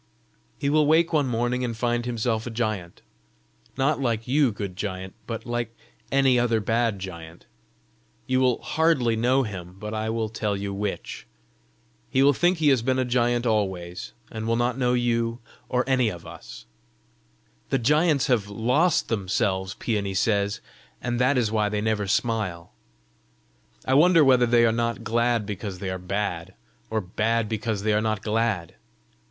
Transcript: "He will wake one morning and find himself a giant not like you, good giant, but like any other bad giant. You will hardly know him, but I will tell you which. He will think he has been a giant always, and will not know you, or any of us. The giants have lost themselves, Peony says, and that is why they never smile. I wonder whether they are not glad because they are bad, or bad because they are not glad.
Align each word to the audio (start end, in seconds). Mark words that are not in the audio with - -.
"He 0.57 0.67
will 0.67 0.87
wake 0.87 1.13
one 1.13 1.27
morning 1.27 1.63
and 1.63 1.77
find 1.77 2.07
himself 2.07 2.47
a 2.47 2.49
giant 2.49 3.03
not 3.77 4.01
like 4.01 4.27
you, 4.27 4.51
good 4.51 4.75
giant, 4.75 5.13
but 5.27 5.45
like 5.45 5.75
any 6.11 6.39
other 6.39 6.59
bad 6.59 6.97
giant. 6.97 7.45
You 8.25 8.39
will 8.39 8.63
hardly 8.63 9.15
know 9.15 9.43
him, 9.43 9.75
but 9.77 9.93
I 9.93 10.09
will 10.09 10.27
tell 10.29 10.57
you 10.57 10.73
which. 10.73 11.27
He 12.09 12.23
will 12.23 12.33
think 12.33 12.57
he 12.57 12.69
has 12.69 12.81
been 12.81 12.97
a 12.97 13.05
giant 13.05 13.45
always, 13.45 14.13
and 14.31 14.47
will 14.47 14.55
not 14.55 14.75
know 14.75 14.93
you, 14.95 15.37
or 15.69 15.83
any 15.87 16.09
of 16.09 16.25
us. 16.25 16.65
The 17.69 17.77
giants 17.77 18.25
have 18.25 18.49
lost 18.49 19.07
themselves, 19.07 19.75
Peony 19.75 20.15
says, 20.15 20.61
and 20.99 21.19
that 21.19 21.37
is 21.37 21.51
why 21.51 21.69
they 21.69 21.79
never 21.79 22.07
smile. 22.07 22.73
I 23.85 23.93
wonder 23.93 24.23
whether 24.23 24.47
they 24.47 24.65
are 24.65 24.71
not 24.71 25.03
glad 25.03 25.45
because 25.45 25.77
they 25.77 25.91
are 25.91 25.99
bad, 25.99 26.55
or 26.89 27.01
bad 27.01 27.47
because 27.47 27.83
they 27.83 27.93
are 27.93 28.01
not 28.01 28.23
glad. 28.23 28.73